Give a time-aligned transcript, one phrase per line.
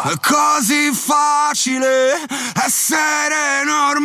[0.00, 3.98] È così facile essere normale.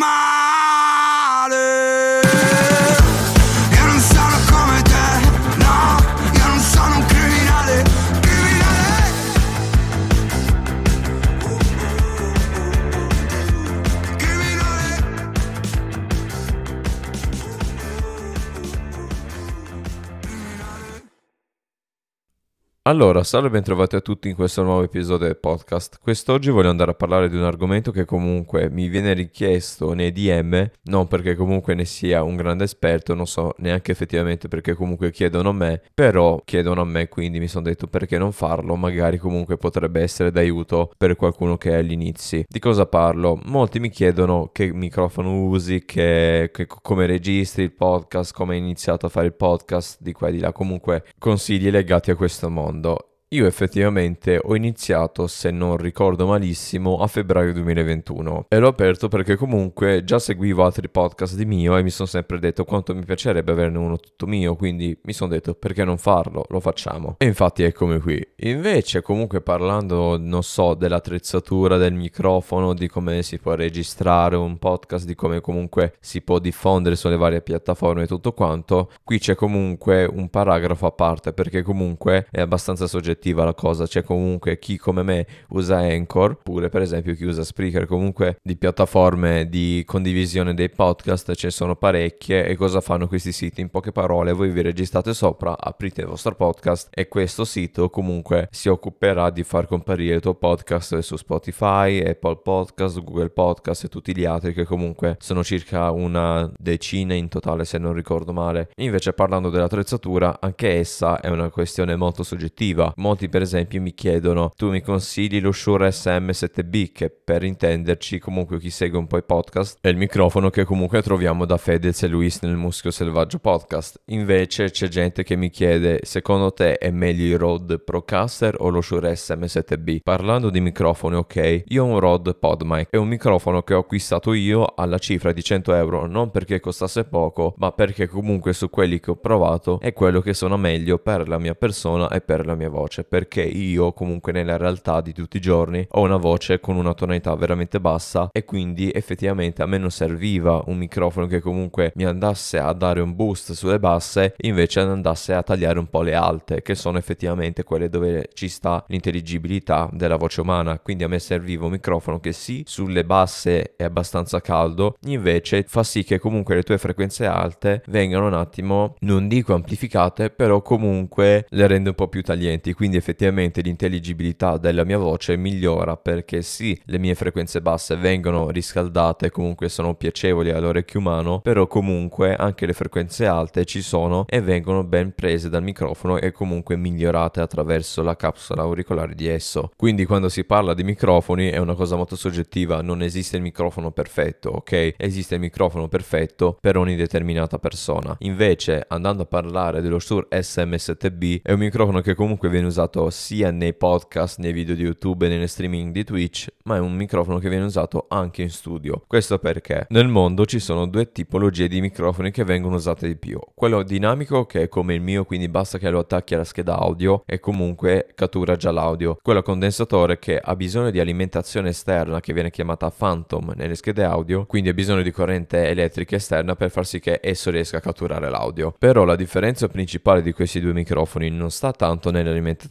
[22.86, 26.00] Allora, salve e bentrovati a tutti in questo nuovo episodio del podcast.
[26.02, 30.70] Quest'oggi voglio andare a parlare di un argomento che comunque mi viene richiesto nei DM,
[30.90, 35.48] non perché comunque ne sia un grande esperto, non so neanche effettivamente perché comunque chiedono
[35.48, 39.56] a me, però chiedono a me, quindi mi sono detto perché non farlo, magari comunque
[39.56, 42.44] potrebbe essere d'aiuto per qualcuno che è agli inizi.
[42.46, 43.40] Di cosa parlo?
[43.46, 49.06] Molti mi chiedono che microfono usi, che, che- come registri il podcast, come hai iniziato
[49.06, 52.72] a fare il podcast, di qua e di là, comunque consigli legati a questo mondo.
[52.74, 59.08] fondo Io effettivamente ho iniziato, se non ricordo malissimo, a febbraio 2021 e l'ho aperto
[59.08, 63.04] perché comunque già seguivo altri podcast di mio e mi sono sempre detto quanto mi
[63.04, 67.16] piacerebbe averne uno tutto mio, quindi mi sono detto perché non farlo, lo facciamo.
[67.18, 68.24] E infatti eccomi qui.
[68.36, 75.08] Invece comunque parlando, non so, dell'attrezzatura del microfono, di come si può registrare un podcast,
[75.08, 80.06] di come comunque si può diffondere sulle varie piattaforme e tutto quanto, qui c'è comunque
[80.06, 82.86] un paragrafo a parte perché comunque è abbastanza
[83.24, 87.44] soggettiva la cosa, c'è comunque chi come me usa Anchor, oppure per esempio chi usa
[87.44, 93.08] Spreaker, comunque di piattaforme di condivisione dei podcast ce ne sono parecchie e cosa fanno
[93.08, 93.62] questi siti?
[93.62, 98.50] In poche parole voi vi registrate sopra, aprite il vostro podcast e questo sito comunque
[98.52, 103.88] si occuperà di far comparire il tuo podcast su Spotify, Apple Podcast, Google Podcast e
[103.88, 108.70] tutti gli altri che comunque sono circa una decina in totale se non ricordo male.
[108.78, 112.92] Invece parlando dell'attrezzatura, anche essa è una questione molto soggettiva.
[112.98, 118.60] Molti per esempio mi chiedono tu mi consigli lo Shure SM7B che per intenderci comunque
[118.60, 122.08] chi segue un po' i podcast è il microfono che comunque troviamo da Fedez e
[122.08, 124.02] Luis nel Muschio Selvaggio podcast.
[124.06, 128.82] Invece c'è gente che mi chiede secondo te è meglio il Rode Procaster o lo
[128.82, 130.00] Shure SM7B?
[130.04, 134.34] Parlando di microfoni ok, io ho un Rode PodMic, è un microfono che ho acquistato
[134.34, 139.00] io alla cifra di 100 euro non perché costasse poco ma perché comunque su quelli
[139.00, 142.56] che ho provato è quello che suona meglio per la mia persona e per la
[142.56, 146.76] mia voce perché io comunque nella realtà di tutti i giorni ho una voce con
[146.76, 151.92] una tonalità veramente bassa e quindi effettivamente a me non serviva un microfono che comunque
[151.96, 156.14] mi andasse a dare un boost sulle basse invece andasse a tagliare un po' le
[156.14, 160.80] alte che sono effettivamente quelle dove ci sta l'intelligibilità della voce umana.
[160.80, 165.84] Quindi a me serviva un microfono che sì sulle basse è abbastanza caldo invece fa
[165.84, 171.46] sì che comunque le tue frequenze alte vengano un attimo non dico amplificate però comunque
[171.50, 176.78] le rende un po' più taglienti quindi effettivamente l'intelligibilità della mia voce migliora perché sì
[176.88, 182.74] le mie frequenze basse vengono riscaldate comunque sono piacevoli all'orecchio umano però comunque anche le
[182.74, 188.18] frequenze alte ci sono e vengono ben prese dal microfono e comunque migliorate attraverso la
[188.18, 189.72] capsula auricolare di esso.
[189.78, 193.92] Quindi quando si parla di microfoni è una cosa molto soggettiva non esiste il microfono
[193.92, 194.96] perfetto ok?
[194.98, 198.14] Esiste il microfono perfetto per ogni determinata persona.
[198.20, 202.72] Invece andando a parlare dello Shure SM7B è un microfono che comunque viene usato
[203.10, 206.94] sia nei podcast nei video di youtube e nelle streaming di twitch ma è un
[206.94, 209.04] microfono che viene usato anche in studio.
[209.08, 209.86] Questo perché?
[209.90, 213.40] Nel mondo ci sono due tipologie di microfoni che vengono usate di più.
[213.54, 217.24] Quello dinamico che è come il mio quindi basta che lo attacchi alla scheda audio
[217.26, 219.18] e comunque cattura già l'audio.
[219.22, 224.46] Quello condensatore che ha bisogno di alimentazione esterna che viene chiamata phantom nelle schede audio
[224.46, 228.30] quindi ha bisogno di corrente elettrica esterna per far sì che esso riesca a catturare
[228.30, 228.74] l'audio.
[228.78, 232.63] Però la differenza principale di questi due microfoni non sta tanto nell'alimentazione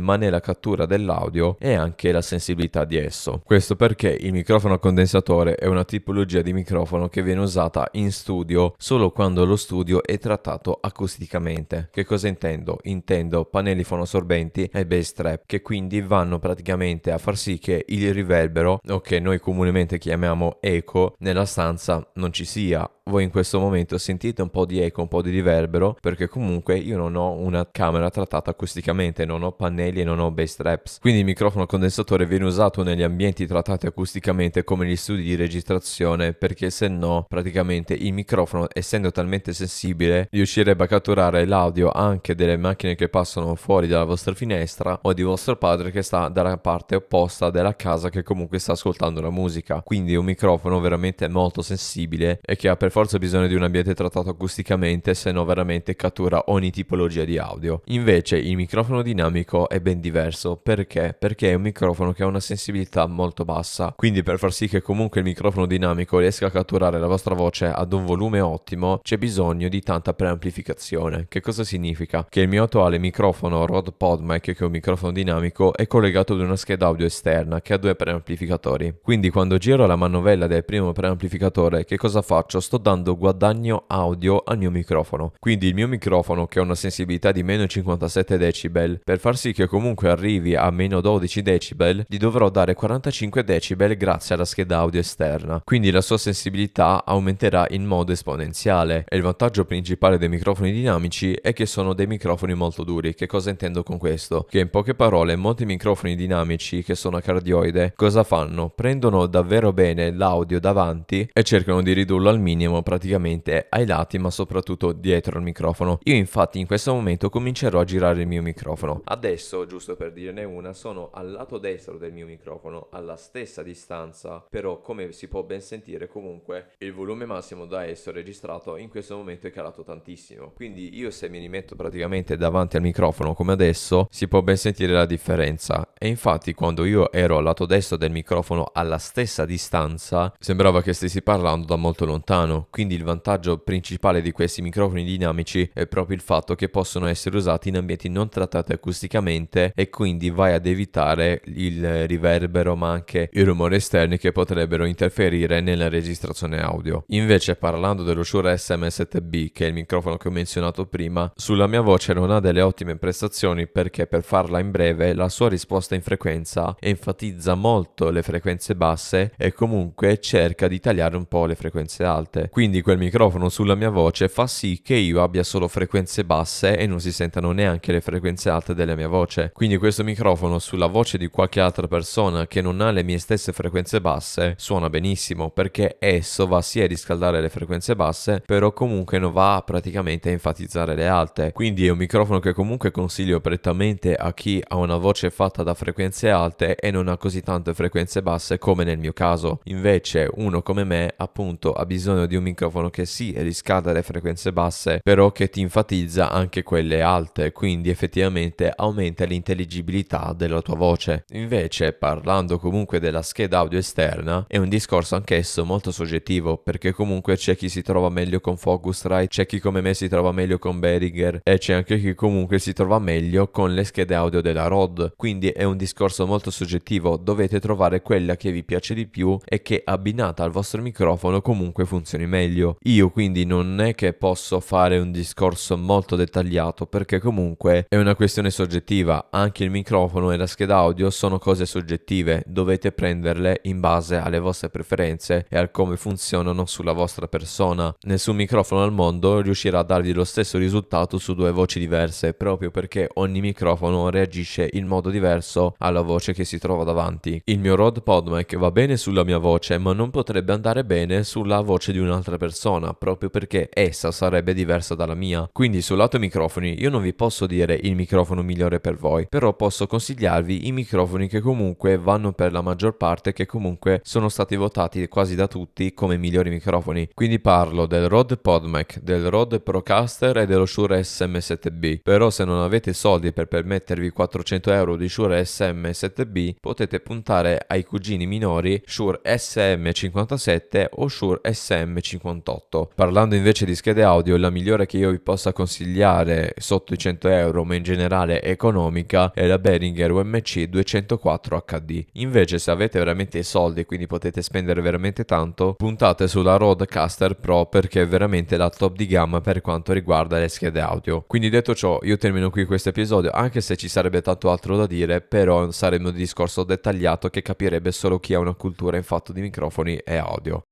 [0.00, 3.42] ma nella cattura dell'audio e anche la sensibilità di esso.
[3.44, 8.12] Questo perché il microfono a condensatore è una tipologia di microfono che viene usata in
[8.12, 12.78] studio solo quando lo studio è trattato acusticamente che cosa intendo?
[12.84, 18.12] intendo pannelli fonoassorbenti e bass trap che quindi vanno praticamente a far sì che il
[18.12, 22.88] riverbero o che noi comunemente chiamiamo eco nella stanza non ci sia.
[23.06, 26.78] Voi in questo momento sentite un po' di eco, un po' di riverbero, perché comunque
[26.78, 30.98] io non ho una camera trattata acusticamente, non ho pannelli e non ho bass traps.
[31.00, 36.32] Quindi il microfono condensatore viene usato negli ambienti trattati acusticamente come gli studi di registrazione,
[36.32, 42.56] perché se no praticamente il microfono, essendo talmente sensibile, riuscirebbe a catturare l'audio anche delle
[42.56, 46.96] macchine che passano fuori dalla vostra finestra o di vostro padre che sta dalla parte
[46.96, 49.82] opposta della casa che comunque sta ascoltando la musica.
[49.84, 53.94] Quindi un microfono veramente molto sensibile e che ha per forza bisogno di un ambiente
[53.94, 57.82] trattato acusticamente, se no veramente cattura ogni tipologia di audio.
[57.86, 60.56] Invece il microfono dinamico dinamico è ben diverso.
[60.56, 61.16] Perché?
[61.18, 63.94] Perché è un microfono che ha una sensibilità molto bassa.
[63.96, 67.66] Quindi per far sì che comunque il microfono dinamico riesca a catturare la vostra voce
[67.66, 71.26] ad un volume ottimo, c'è bisogno di tanta preamplificazione.
[71.28, 72.26] Che cosa significa?
[72.28, 76.40] Che il mio attuale microfono Rode PodMic, che è un microfono dinamico, è collegato ad
[76.40, 78.98] una scheda audio esterna che ha due preamplificatori.
[79.02, 82.60] Quindi quando giro la manovella del primo preamplificatore, che cosa faccio?
[82.60, 85.32] Sto dando guadagno audio al mio microfono.
[85.38, 89.52] Quindi il mio microfono che ha una sensibilità di meno 57 decibel, per far sì
[89.52, 94.78] che comunque arrivi a meno 12 decibel, gli dovrò dare 45 decibel grazie alla scheda
[94.78, 95.60] audio esterna.
[95.64, 99.04] Quindi la sua sensibilità aumenterà in modo esponenziale.
[99.08, 103.14] E il vantaggio principale dei microfoni dinamici è che sono dei microfoni molto duri.
[103.14, 104.46] Che cosa intendo con questo?
[104.48, 108.70] Che in poche parole molti microfoni dinamici che sono a cardioide cosa fanno?
[108.70, 114.30] Prendono davvero bene l'audio davanti e cercano di ridurlo al minimo praticamente ai lati ma
[114.30, 115.98] soprattutto dietro al microfono.
[116.04, 119.02] Io infatti in questo momento comincerò a girare il mio microfono.
[119.06, 124.44] Adesso, giusto per dirne una, sono al lato destro del mio microfono alla stessa distanza,
[124.48, 129.16] però come si può ben sentire comunque il volume massimo da esso registrato in questo
[129.16, 130.52] momento è calato tantissimo.
[130.54, 134.92] Quindi io se mi rimetto praticamente davanti al microfono come adesso si può ben sentire
[134.92, 135.86] la differenza.
[135.98, 140.92] E infatti quando io ero al lato destro del microfono alla stessa distanza sembrava che
[140.92, 142.66] stessi parlando da molto lontano.
[142.70, 147.36] Quindi il vantaggio principale di questi microfoni dinamici è proprio il fatto che possono essere
[147.36, 153.28] usati in ambienti non trattati acusticamente e quindi vai ad evitare il riverbero ma anche
[153.32, 157.04] i rumori esterni che potrebbero interferire nella registrazione audio.
[157.08, 161.80] Invece parlando dello Shure SM7B che è il microfono che ho menzionato prima, sulla mia
[161.80, 166.00] voce non ha delle ottime prestazioni perché per farla in breve la sua risposta in
[166.00, 172.04] frequenza enfatizza molto le frequenze basse e comunque cerca di tagliare un po' le frequenze
[172.04, 172.48] alte.
[172.50, 176.86] Quindi quel microfono sulla mia voce fa sì che io abbia solo frequenze basse e
[176.86, 179.50] non si sentano neanche le frequenze alte della mia voce.
[179.52, 183.52] Quindi questo microfono sulla voce di qualche altra persona che non ha le mie stesse
[183.52, 189.18] frequenze basse suona benissimo perché esso va sia a riscaldare le frequenze basse però comunque
[189.18, 191.52] non va praticamente a enfatizzare le alte.
[191.52, 195.73] Quindi è un microfono che comunque consiglio prettamente a chi ha una voce fatta da
[195.74, 199.60] frequenze alte e non ha così tante frequenze basse come nel mio caso.
[199.64, 204.52] Invece uno come me appunto ha bisogno di un microfono che sì riscalda le frequenze
[204.52, 211.24] basse però che ti enfatizza anche quelle alte quindi effettivamente aumenta l'intelligibilità della tua voce.
[211.32, 217.36] Invece parlando comunque della scheda audio esterna è un discorso anch'esso molto soggettivo perché comunque
[217.36, 220.78] c'è chi si trova meglio con Focusrite, c'è chi come me si trova meglio con
[220.78, 225.12] Behringer e c'è anche chi comunque si trova meglio con le schede audio della Rode.
[225.16, 229.62] Quindi è un discorso molto soggettivo, dovete trovare quella che vi piace di più e
[229.62, 232.76] che abbinata al vostro microfono comunque funzioni meglio.
[232.82, 238.14] Io quindi non è che posso fare un discorso molto dettagliato perché comunque è una
[238.14, 243.80] questione soggettiva, anche il microfono e la scheda audio sono cose soggettive, dovete prenderle in
[243.80, 247.94] base alle vostre preferenze e al come funzionano sulla vostra persona.
[248.02, 252.70] Nessun microfono al mondo riuscirà a darvi lo stesso risultato su due voci diverse, proprio
[252.70, 257.40] perché ogni microfono reagisce in modo diverso alla voce che si trova davanti.
[257.44, 261.60] Il mio Rode PodMic va bene sulla mia voce, ma non potrebbe andare bene sulla
[261.60, 265.48] voce di un'altra persona, proprio perché essa sarebbe diversa dalla mia.
[265.52, 269.54] Quindi sul lato microfoni io non vi posso dire il microfono migliore per voi, però
[269.54, 274.56] posso consigliarvi i microfoni che comunque vanno per la maggior parte, che comunque sono stati
[274.56, 277.08] votati quasi da tutti come migliori microfoni.
[277.14, 282.00] Quindi parlo del Rode PodMic, del Rode Procaster e dello Shure SM7B.
[282.02, 287.84] Però se non avete soldi per permettervi 400 euro di Shure SM7B, potete puntare ai
[287.84, 292.88] cugini minori Shure SM57 o Shure SM58.
[292.94, 297.28] Parlando invece di schede audio, la migliore che io vi possa consigliare sotto i 100
[297.28, 302.04] euro, ma in generale economica, è la Behringer UMC 204 HD.
[302.12, 307.66] Invece se avete veramente i soldi, quindi potete spendere veramente tanto, puntate sulla Rodecaster Pro
[307.66, 311.24] perché è veramente la top di gamma per quanto riguarda le schede audio.
[311.26, 314.86] Quindi detto ciò, io termino qui questo episodio, anche se ci sarebbe tanto altro da
[314.86, 319.32] dire, però sarebbe un discorso dettagliato che capirebbe solo chi ha una cultura in fatto
[319.32, 320.62] di microfoni e audio.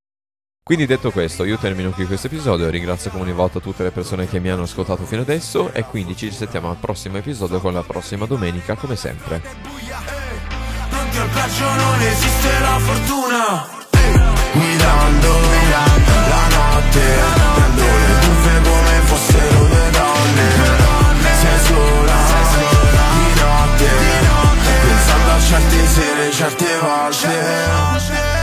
[0.62, 4.28] Quindi detto questo, io termino qui questo episodio, ringrazio come ogni volta tutte le persone
[4.28, 7.82] che mi hanno ascoltato fino adesso e quindi ci sentiamo al prossimo episodio con la
[7.82, 9.42] prossima domenica come sempre.
[10.90, 13.80] Pronti al peggio non esiste la fortuna
[14.52, 15.40] Guidando
[16.28, 17.41] la notte
[25.94, 26.82] di notte
[27.12, 28.41] Pensando a